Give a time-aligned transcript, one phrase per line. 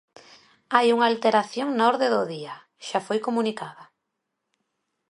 [0.75, 2.55] Hai unha alteración na orde do día;
[2.87, 3.83] xa foi comunicada.